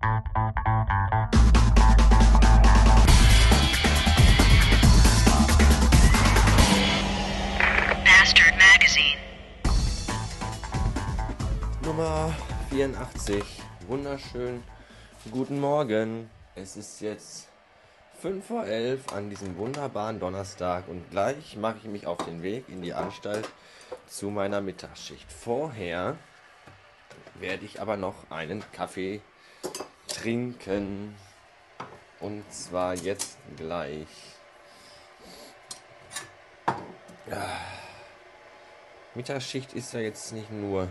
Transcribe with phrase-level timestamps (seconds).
[0.00, 0.24] Bastard
[8.56, 9.18] Magazine.
[11.84, 12.34] Nummer
[12.70, 13.44] 84.
[13.88, 14.62] Wunderschön.
[15.30, 16.30] Guten Morgen.
[16.54, 17.48] Es ist jetzt
[18.20, 22.70] 5 vor 11 an diesem wunderbaren Donnerstag und gleich mache ich mich auf den Weg
[22.70, 23.50] in die Anstalt
[24.06, 25.30] zu meiner Mittagsschicht.
[25.30, 26.16] Vorher
[27.34, 29.20] werde ich aber noch einen Kaffee
[30.10, 31.16] trinken.
[32.20, 34.08] Und zwar jetzt gleich.
[37.30, 37.60] Ja.
[39.14, 40.88] Mittagsschicht ist ja jetzt nicht nur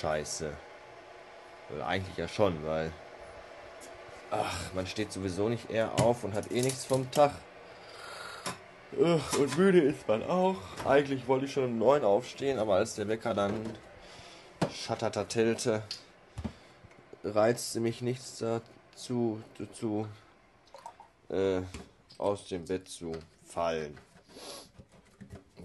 [0.00, 0.52] scheiße.
[1.74, 2.92] Oder eigentlich ja schon, weil.
[4.30, 7.32] Ach, man steht sowieso nicht eher auf und hat eh nichts vom Tag.
[8.92, 10.56] Und müde ist man auch.
[10.86, 13.78] Eigentlich wollte ich schon um 9 aufstehen, aber als der Wecker dann
[14.70, 15.82] schattertatelte,
[17.24, 20.06] reizte mich nichts dazu, dazu
[21.28, 21.62] äh,
[22.18, 23.12] aus dem Bett zu
[23.44, 23.96] fallen.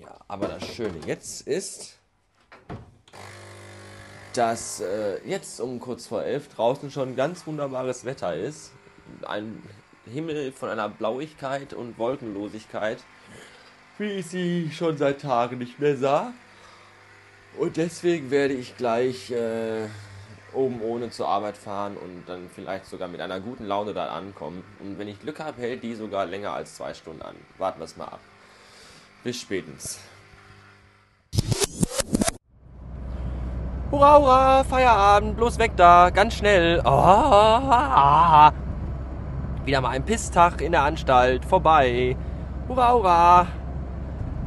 [0.02, 1.98] Ja, aber das Schöne jetzt ist,
[4.34, 8.72] dass äh, jetzt um kurz vor elf draußen schon ganz wunderbares Wetter ist.
[9.26, 9.64] Ein
[10.06, 13.00] Himmel von einer Blauigkeit und Wolkenlosigkeit,
[13.98, 16.34] wie ich sie schon seit Tagen nicht mehr sah.
[17.58, 19.88] Und deswegen werde ich gleich äh,
[20.54, 24.64] oben ohne zur Arbeit fahren und dann vielleicht sogar mit einer guten Laune da ankommen.
[24.80, 27.36] Und wenn ich Glück habe, hält die sogar länger als zwei Stunden an.
[27.58, 28.20] Warten wir es mal ab.
[29.24, 30.00] Bis spätestens.
[33.90, 36.82] Hurra, hurra, Feierabend, bloß weg da, ganz schnell.
[36.84, 38.52] Ah,
[39.64, 42.18] wieder mal ein Pisstag in der Anstalt, vorbei.
[42.68, 43.48] Hurra, hurra.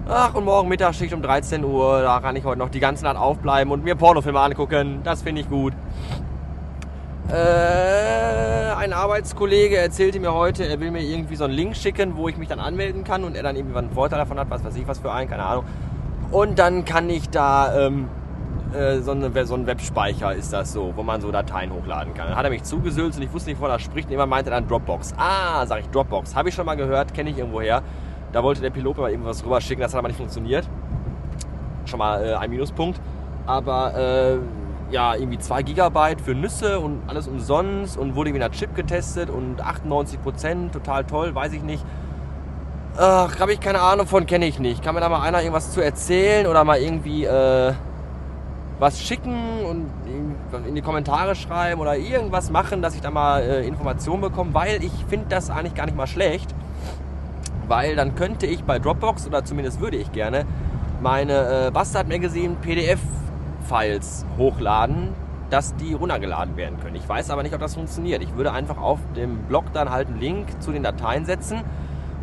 [0.09, 3.17] Ach, und morgen Mittagsschicht um 13 Uhr, da kann ich heute noch die ganze Nacht
[3.17, 5.01] aufbleiben und mir Pornofilme angucken.
[5.05, 5.73] Das finde ich gut.
[7.29, 12.29] Äh, ein Arbeitskollege erzählte mir heute, er will mir irgendwie so einen Link schicken, wo
[12.29, 14.75] ich mich dann anmelden kann und er dann irgendwie einen Vorteil davon hat, was weiß
[14.77, 15.65] ich, was für einen, keine Ahnung.
[16.33, 18.09] Und dann kann ich da ähm,
[18.75, 22.29] äh, so, eine, so ein Webspeicher ist das so, wo man so Dateien hochladen kann.
[22.29, 24.07] Dann hat er mich zugesülzt und ich wusste nicht, wovon er spricht.
[24.07, 25.15] Und jemand meinte dann Dropbox.
[25.17, 26.35] Ah, sag ich Dropbox.
[26.35, 27.83] Habe ich schon mal gehört, kenne ich irgendwoher.
[28.33, 30.69] Da wollte der Pilot mal irgendwas rüber schicken, das hat aber nicht funktioniert.
[31.87, 33.01] Schon mal äh, ein Minuspunkt.
[33.47, 34.39] Aber äh,
[34.93, 39.31] ja, irgendwie 2 Gigabyte für Nüsse und alles umsonst und wurde irgendwie nach Chip getestet
[39.31, 41.85] und 98%, total toll, weiß ich nicht.
[42.97, 44.83] Ach, habe ich keine Ahnung von, kenne ich nicht.
[44.83, 47.73] Kann mir da mal einer irgendwas zu erzählen oder mal irgendwie äh,
[48.79, 49.87] was schicken und
[50.67, 54.83] in die Kommentare schreiben oder irgendwas machen, dass ich da mal äh, Informationen bekomme, weil
[54.83, 56.55] ich finde das eigentlich gar nicht mal schlecht.
[57.71, 60.45] Weil dann könnte ich bei Dropbox oder zumindest würde ich gerne
[61.01, 65.11] meine äh, Bastard Magazine PDF-Files hochladen,
[65.51, 66.97] dass die runtergeladen werden können.
[66.97, 68.25] Ich weiß aber nicht, ob das funktioniert.
[68.25, 71.61] Ich würde einfach auf dem Blog dann halt einen Link zu den Dateien setzen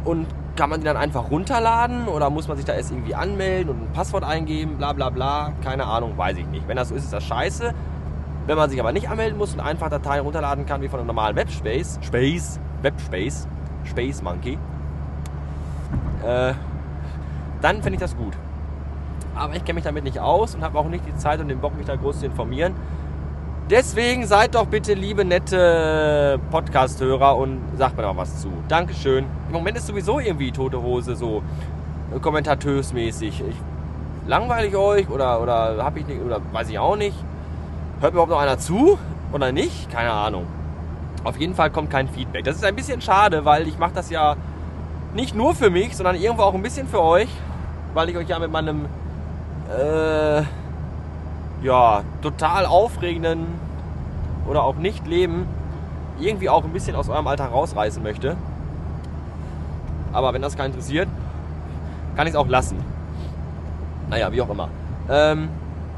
[0.03, 0.27] und
[0.57, 3.83] kann man die dann einfach runterladen oder muss man sich da erst irgendwie anmelden und
[3.83, 6.67] ein Passwort eingeben, bla bla bla, keine Ahnung, weiß ich nicht.
[6.67, 7.73] Wenn das so ist, ist das scheiße.
[8.47, 11.07] Wenn man sich aber nicht anmelden muss und einfach Dateien runterladen kann wie von einem
[11.07, 13.47] normalen Webspace, Space, Webspace,
[13.85, 14.57] Space Monkey,
[16.25, 16.53] äh,
[17.61, 18.33] dann finde ich das gut.
[19.35, 21.59] Aber ich kenne mich damit nicht aus und habe auch nicht die Zeit und den
[21.59, 22.73] Bock, mich da groß zu informieren.
[23.69, 28.49] Deswegen seid doch bitte liebe, nette Podcast-Hörer und sagt mir doch was zu.
[28.69, 29.25] Dankeschön.
[29.47, 31.43] Im Moment ist sowieso irgendwie tote Hose so
[32.21, 33.43] kommentatörsmäßig.
[33.47, 33.55] Ich,
[34.25, 37.17] langweile ich euch oder, oder habe ich nicht, oder weiß ich auch nicht.
[37.99, 38.97] Hört mir überhaupt noch einer zu
[39.33, 39.91] oder nicht?
[39.91, 40.45] Keine Ahnung.
[41.23, 42.45] Auf jeden Fall kommt kein Feedback.
[42.45, 44.37] Das ist ein bisschen schade, weil ich mache das ja
[45.17, 47.27] nicht nur für mich, sondern irgendwo auch ein bisschen für euch,
[47.95, 48.85] weil ich euch ja mit meinem
[49.75, 50.43] äh,
[51.63, 53.47] ja, total aufregenden
[54.47, 55.47] oder auch nicht Leben
[56.19, 58.37] irgendwie auch ein bisschen aus eurem Alltag rausreißen möchte.
[60.13, 61.07] Aber wenn das keinen interessiert,
[62.15, 62.77] kann ich es auch lassen.
[64.09, 64.69] Naja, wie auch immer.
[65.09, 65.49] Ähm,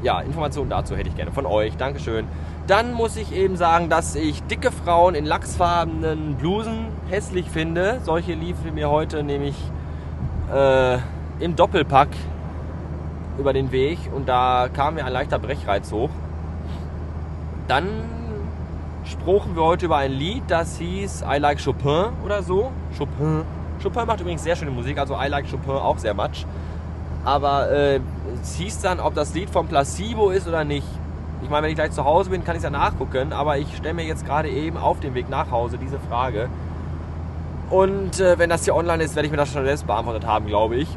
[0.02, 1.76] ja, Informationen dazu hätte ich gerne von euch.
[1.76, 2.26] Dankeschön.
[2.66, 8.00] Dann muss ich eben sagen, dass ich dicke Frauen in lachsfarbenen Blusen hässlich finde.
[8.04, 9.56] Solche liefen mir heute nämlich
[10.54, 10.98] äh,
[11.40, 12.08] im Doppelpack
[13.38, 16.10] über den Weg und da kam mir ein leichter Brechreiz hoch.
[17.66, 17.86] Dann
[19.04, 22.70] sprachen wir heute über ein Lied, das hieß I Like Chopin oder so.
[22.96, 23.42] Chopin.
[23.82, 26.46] Chopin macht übrigens sehr schöne Musik, also I Like Chopin auch sehr much.
[27.24, 28.00] Aber äh,
[28.42, 30.86] es hieß dann, ob das Lied von Placebo ist oder nicht.
[31.42, 33.76] Ich meine, wenn ich gleich zu Hause bin, kann ich es ja nachgucken, aber ich
[33.76, 36.48] stelle mir jetzt gerade eben auf dem Weg nach Hause diese Frage.
[37.70, 40.46] Und äh, wenn das hier online ist, werde ich mir das schon selbst beantwortet haben,
[40.46, 40.88] glaube ich.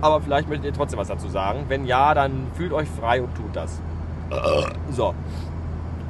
[0.00, 1.64] Aber vielleicht möchtet ihr trotzdem was dazu sagen.
[1.68, 3.80] Wenn ja, dann fühlt euch frei und tut das.
[4.90, 5.14] So.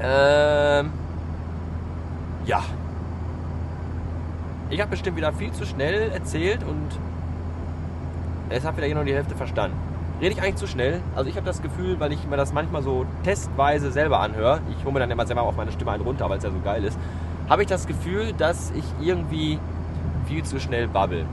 [0.00, 0.90] Ähm,
[2.46, 2.62] ja.
[4.70, 6.88] Ich habe bestimmt wieder viel zu schnell erzählt und
[8.48, 9.76] es hat wieder hier noch die Hälfte verstanden.
[10.20, 11.00] Rede ich eigentlich zu schnell?
[11.16, 14.84] Also ich habe das Gefühl, weil ich mir das manchmal so testweise selber anhöre, ich
[14.84, 16.84] hole mir dann immer selber auf meine Stimme einen runter, weil es ja so geil
[16.84, 16.98] ist,
[17.48, 19.58] habe ich das Gefühl, dass ich irgendwie
[20.26, 21.26] viel zu schnell babbel.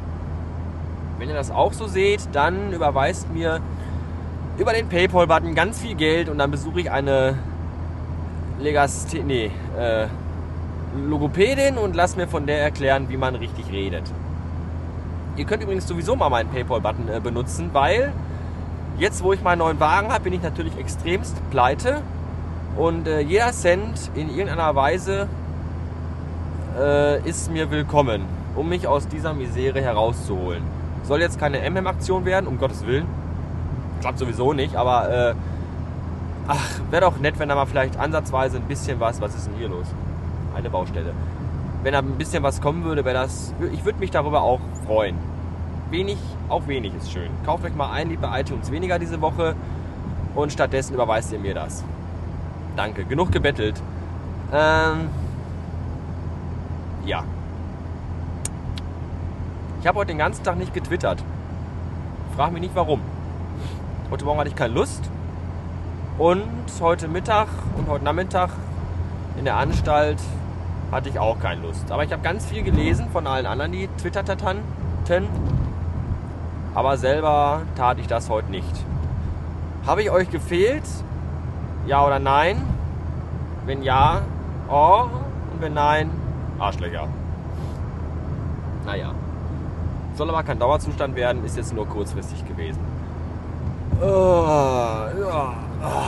[1.19, 3.59] Wenn ihr das auch so seht, dann überweist mir
[4.57, 7.35] über den Paypal-Button ganz viel Geld und dann besuche ich eine
[8.59, 10.07] Legasthenie, nee, äh,
[11.07, 14.03] Logopädin und lass mir von der erklären, wie man richtig redet.
[15.37, 18.11] Ihr könnt übrigens sowieso mal meinen Paypal-Button äh, benutzen, weil
[18.99, 22.01] jetzt, wo ich meinen neuen Wagen habe, bin ich natürlich extremst pleite
[22.77, 25.27] und äh, jeder Cent in irgendeiner Weise
[26.77, 28.25] äh, ist mir willkommen,
[28.55, 30.63] um mich aus dieser Misere herauszuholen.
[31.03, 33.05] Soll jetzt keine MM-Aktion werden, um Gottes Willen.
[34.01, 35.33] Klappt sowieso nicht, aber äh,
[36.47, 39.55] ach, wäre doch nett, wenn da mal vielleicht ansatzweise ein bisschen was, was ist denn
[39.57, 39.87] hier los?
[40.55, 41.13] Eine Baustelle.
[41.83, 45.17] Wenn da ein bisschen was kommen würde, wäre das, ich würde mich darüber auch freuen.
[45.89, 46.18] Wenig,
[46.50, 47.30] auch wenig ist schön.
[47.45, 49.56] Kauft euch mal ein, liebe iTunes weniger diese Woche
[50.36, 51.83] und stattdessen überweist ihr mir das.
[52.75, 53.81] Danke, genug gebettelt.
[54.53, 55.09] Ähm,
[57.06, 57.24] ja.
[59.81, 61.24] Ich habe heute den ganzen Tag nicht getwittert.
[62.35, 63.01] Frag mich nicht warum.
[64.12, 65.09] Heute Morgen hatte ich keine Lust.
[66.19, 66.44] Und
[66.81, 67.47] heute Mittag
[67.77, 68.51] und heute Nachmittag
[69.38, 70.19] in der Anstalt
[70.92, 71.92] hatte ich auch keine Lust.
[71.92, 74.59] Aber ich habe ganz viel gelesen von allen anderen, die twitterten.
[76.79, 78.85] Aber selber tat ich das heute nicht.
[79.85, 80.85] Habe ich euch gefehlt?
[81.85, 82.65] Ja oder nein?
[83.65, 84.21] Wenn ja,
[84.69, 85.09] oh.
[85.51, 86.09] Und wenn nein,
[86.57, 87.09] Arschlöcher.
[88.85, 89.11] Naja.
[90.15, 92.79] Soll aber kein Dauerzustand werden, ist jetzt nur kurzfristig gewesen.
[93.99, 95.53] Oh, ja.
[95.83, 96.03] Oh.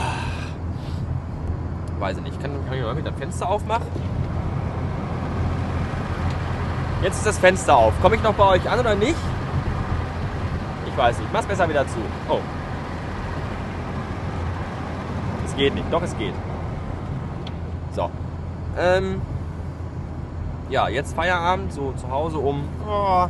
[2.00, 2.40] Weiß ich nicht.
[2.40, 3.88] Kann, kann ich mal mit das Fenster aufmachen?
[7.02, 7.92] Jetzt ist das Fenster auf.
[8.00, 9.18] Komme ich noch bei euch an oder nicht?
[10.92, 11.32] Ich weiß nicht.
[11.32, 11.98] Mach's besser wieder zu.
[12.28, 12.38] Oh.
[15.46, 15.86] Es geht nicht.
[15.90, 16.34] Doch, es geht.
[17.94, 18.10] So.
[18.78, 19.22] Ähm.
[20.68, 23.26] Ja, jetzt Feierabend, so zu Hause um oh,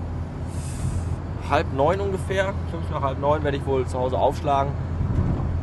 [1.50, 2.52] halb neun ungefähr.
[2.70, 4.72] Fünf nach halb neun werde ich wohl zu Hause aufschlagen.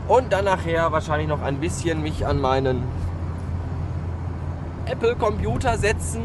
[0.07, 2.83] Und dann nachher wahrscheinlich noch ein bisschen mich an meinen
[4.87, 6.21] Apple-Computer setzen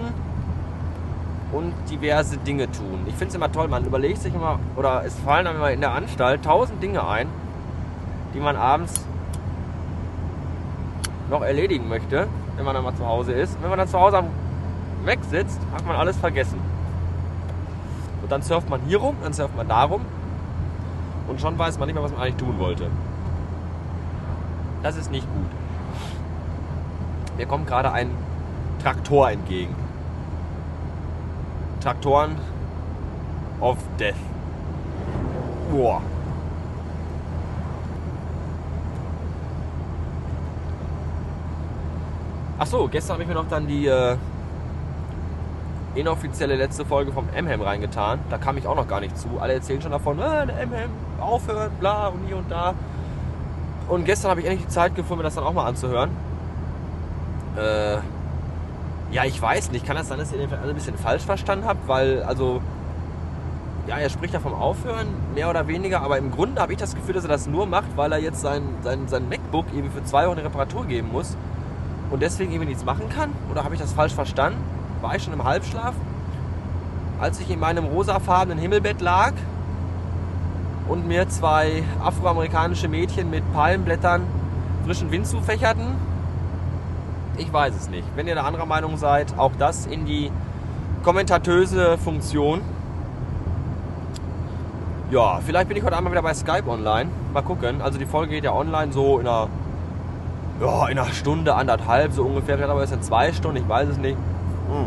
[1.54, 3.04] und diverse Dinge tun.
[3.06, 5.80] Ich finde es immer toll, man überlegt sich immer, oder es fallen einem immer in
[5.80, 7.28] der Anstalt tausend Dinge ein,
[8.34, 9.06] die man abends
[11.30, 13.56] noch erledigen möchte, wenn man dann mal zu Hause ist.
[13.62, 14.26] Wenn man dann zu Hause am
[15.04, 16.58] Weg sitzt, hat man alles vergessen.
[18.20, 20.00] Und dann surft man hier rum, dann surft man da rum
[21.28, 22.90] und schon weiß man nicht mehr, was man eigentlich tun wollte.
[24.82, 25.50] Das ist nicht gut.
[27.36, 28.10] Mir kommt gerade ein
[28.82, 29.83] Traktor entgegen.
[31.84, 32.34] Traktoren
[33.60, 34.14] of Death.
[35.70, 36.00] Boah.
[42.58, 44.16] Ach so, gestern habe ich mir noch dann die äh,
[45.94, 48.20] inoffizielle letzte Folge vom M-Ham reingetan.
[48.30, 49.28] Da kam ich auch noch gar nicht zu.
[49.38, 50.90] Alle erzählen schon davon, äh, der M-Ham,
[51.20, 52.72] aufhören, bla und hier und da.
[53.90, 56.08] Und gestern habe ich endlich die Zeit gefunden, mir das dann auch mal anzuhören.
[57.58, 57.98] Äh,
[59.14, 59.86] ja, ich weiß nicht.
[59.86, 61.86] Kann das sein, dass ihr den alle ein bisschen falsch verstanden habt?
[61.86, 62.60] Weil, also,
[63.86, 66.02] ja, er spricht ja vom Aufhören, mehr oder weniger.
[66.02, 68.40] Aber im Grunde habe ich das Gefühl, dass er das nur macht, weil er jetzt
[68.40, 71.36] sein, sein, sein MacBook eben für zwei Wochen Reparatur geben muss.
[72.10, 73.30] Und deswegen eben nichts machen kann?
[73.52, 74.58] Oder habe ich das falsch verstanden?
[75.00, 75.94] War ich schon im Halbschlaf?
[77.20, 79.32] Als ich in meinem rosafarbenen Himmelbett lag
[80.88, 84.22] und mir zwei afroamerikanische Mädchen mit Palmblättern
[84.84, 85.94] frischen Wind zufächerten,
[87.36, 88.04] ich weiß es nicht.
[88.16, 90.30] Wenn ihr da anderer Meinung seid, auch das in die
[91.02, 92.60] kommentatöse Funktion.
[95.10, 97.10] Ja, vielleicht bin ich heute einmal wieder bei Skype online.
[97.32, 97.82] Mal gucken.
[97.82, 99.48] Also die Folge geht ja online so in einer,
[100.60, 102.58] ja, in einer Stunde, anderthalb so ungefähr.
[102.68, 104.16] Aber erst in zwei Stunden, ich weiß es nicht.
[104.16, 104.86] Hm.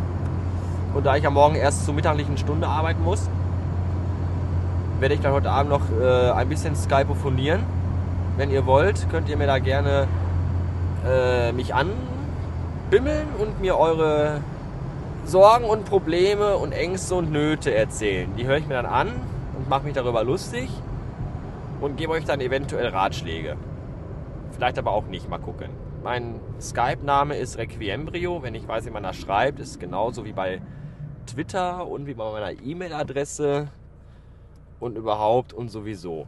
[0.95, 3.29] Und da ich ja morgen erst zur mittaglichen Stunde arbeiten muss,
[4.99, 7.61] werde ich dann heute Abend noch äh, ein bisschen Skypophonieren.
[8.37, 10.07] Wenn ihr wollt, könnt ihr mir da gerne
[11.07, 11.91] äh, mich an
[12.89, 14.41] bimmeln und mir eure
[15.25, 18.33] Sorgen und Probleme und Ängste und Nöte erzählen.
[18.37, 19.09] Die höre ich mir dann an
[19.57, 20.69] und mache mich darüber lustig
[21.81, 23.57] und gebe euch dann eventuell Ratschläge.
[24.51, 25.69] Vielleicht aber auch nicht, mal gucken.
[26.03, 28.41] Mein Skype-Name ist Requiembrio.
[28.41, 30.61] Wenn ich weiß, wie man das schreibt, ist genauso wie bei
[31.25, 33.67] Twitter und wie bei meiner E-Mail-Adresse
[34.79, 36.27] und überhaupt und sowieso.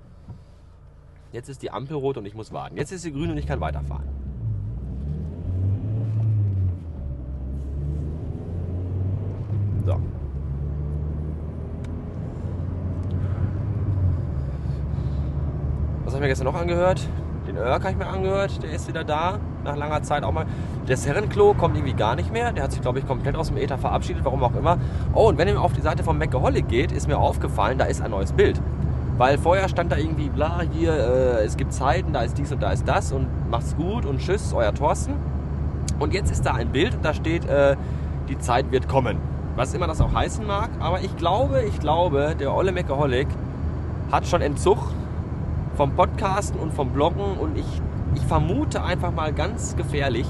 [1.31, 2.75] Jetzt ist die Ampel rot und ich muss warten.
[2.75, 4.18] Jetzt ist sie grün und ich kann weiterfahren.
[9.89, 10.00] So.
[16.05, 17.08] Was habe ich mir gestern noch angehört?
[17.48, 20.46] Den Örk habe ich mir angehört, der ist wieder da, nach langer Zeit auch mal.
[20.86, 23.58] Das Herrenklo kommt irgendwie gar nicht mehr, der hat sich, glaube ich, komplett aus dem
[23.58, 24.77] Äther verabschiedet, warum auch immer.
[25.15, 28.00] Oh, und wenn ihr auf die Seite von Macaholic geht, ist mir aufgefallen, da ist
[28.03, 28.62] ein neues Bild.
[29.17, 32.62] Weil vorher stand da irgendwie, bla, hier, äh, es gibt Zeiten, da ist dies und
[32.62, 35.15] da ist das und macht's gut und tschüss, euer Thorsten.
[35.98, 37.75] Und jetzt ist da ein Bild und da steht, äh,
[38.27, 39.17] die Zeit wird kommen.
[39.59, 43.27] Was immer das auch heißen mag, aber ich glaube, ich glaube, der Olle Macaholic
[44.09, 44.77] hat schon Entzug
[45.75, 47.65] vom Podcasten und vom Bloggen und ich,
[48.15, 50.25] ich vermute einfach mal ganz gefährlich,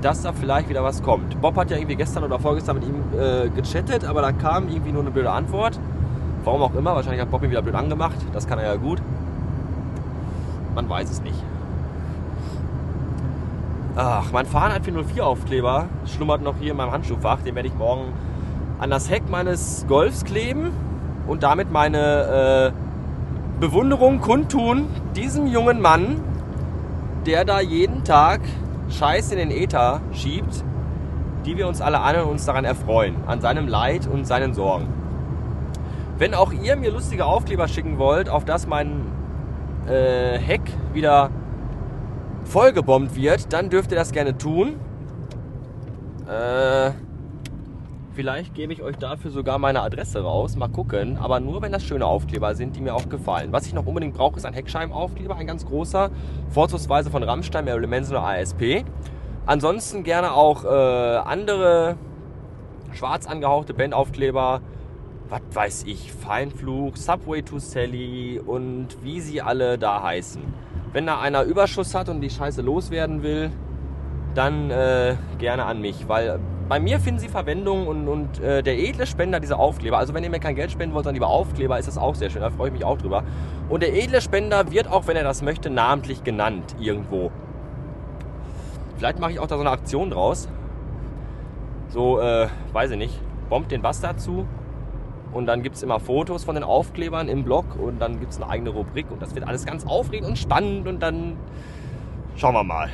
[0.00, 1.40] dass da vielleicht wieder was kommt.
[1.40, 4.90] Bob hat ja irgendwie gestern oder vorgestern mit ihm äh, gechattet, aber da kam irgendwie
[4.90, 5.78] nur eine blöde Antwort.
[6.42, 9.00] Warum auch immer, wahrscheinlich hat Bob ihn wieder blöd angemacht, das kann er ja gut.
[10.74, 11.40] Man weiß es nicht.
[13.94, 17.42] Ach, mein Fahrenheit 404 Aufkleber schlummert noch hier in meinem Handschuhfach.
[17.42, 18.06] Den werde ich morgen
[18.82, 20.72] an das Heck meines Golfs kleben
[21.28, 26.20] und damit meine äh, Bewunderung kundtun diesem jungen Mann,
[27.24, 28.40] der da jeden Tag
[28.90, 30.64] Scheiß in den Äther schiebt,
[31.46, 34.88] die wir uns alle an und uns daran erfreuen, an seinem Leid und seinen Sorgen.
[36.18, 39.02] Wenn auch ihr mir lustige Aufkleber schicken wollt, auf das mein
[39.86, 40.62] äh, Heck
[40.92, 41.30] wieder
[42.46, 44.74] vollgebombt wird, dann dürft ihr das gerne tun.
[46.26, 46.90] Äh,
[48.14, 50.56] Vielleicht gebe ich euch dafür sogar meine Adresse raus.
[50.56, 51.16] Mal gucken.
[51.16, 53.52] Aber nur, wenn das schöne Aufkleber sind, die mir auch gefallen.
[53.52, 56.10] Was ich noch unbedingt brauche, ist ein Heckscheibenaufkleber, ein ganz großer.
[56.50, 58.84] Vorzugsweise von Rammstein, Merrill Manson oder ASP.
[59.46, 61.96] Ansonsten gerne auch äh, andere
[62.92, 64.60] schwarz angehauchte Bandaufkleber.
[65.30, 70.42] Was weiß ich, Feinflug, Subway to Sally und wie sie alle da heißen.
[70.92, 73.50] Wenn da einer Überschuss hat und die Scheiße loswerden will,
[74.34, 76.38] dann äh, gerne an mich, weil
[76.68, 80.24] bei mir finden Sie Verwendung und, und äh, der edle Spender, dieser Aufkleber, also wenn
[80.24, 82.50] ihr mir kein Geld spenden wollt, sondern lieber Aufkleber, ist das auch sehr schön, da
[82.50, 83.24] freue ich mich auch drüber.
[83.68, 87.30] Und der edle Spender wird auch, wenn er das möchte, namentlich genannt irgendwo.
[88.96, 90.48] Vielleicht mache ich auch da so eine Aktion draus.
[91.88, 94.46] So, äh, weiß ich nicht, bombt den Bass dazu
[95.32, 98.40] und dann gibt es immer Fotos von den Aufklebern im Blog und dann gibt es
[98.40, 101.36] eine eigene Rubrik und das wird alles ganz aufregend und spannend und dann
[102.36, 102.90] schauen wir mal.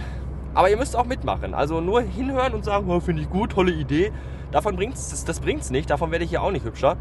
[0.59, 1.55] Aber ihr müsst auch mitmachen.
[1.55, 4.11] Also nur hinhören und sagen, oh, finde ich gut, tolle Idee.
[4.50, 5.88] Davon bringt's, das, das bringt's nicht.
[5.88, 6.97] Davon werde ich hier auch nicht hübscher.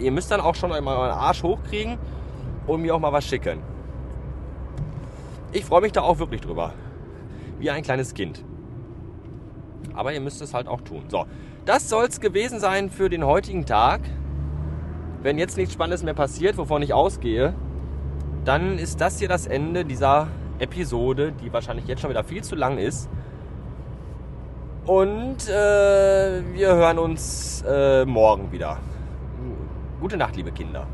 [0.00, 1.96] Ihr müsst dann auch schon einmal euren Arsch hochkriegen
[2.66, 3.60] und mir auch mal was schicken.
[5.52, 6.72] Ich freue mich da auch wirklich drüber.
[7.60, 8.44] Wie ein kleines Kind.
[9.94, 11.04] Aber ihr müsst es halt auch tun.
[11.06, 11.26] So,
[11.66, 14.00] das soll es gewesen sein für den heutigen Tag.
[15.22, 17.54] Wenn jetzt nichts Spannendes mehr passiert, wovon ich ausgehe,
[18.44, 20.26] dann ist das hier das Ende dieser
[20.58, 23.08] Episode, die wahrscheinlich jetzt schon wieder viel zu lang ist.
[24.86, 28.78] Und äh, wir hören uns äh, morgen wieder.
[30.00, 30.86] Gute Nacht, liebe Kinder.